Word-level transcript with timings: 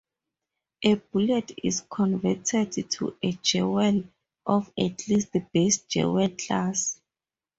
A 0.81 0.95
bullet 0.95 1.51
is 1.63 1.81
converted 1.81 2.89
to 2.89 3.15
a 3.21 3.33
jewel 3.33 4.03
of 4.47 4.73
at 4.75 5.07
least 5.07 5.29
base 5.53 5.77
jewel 5.83 6.27
class. 6.29 6.99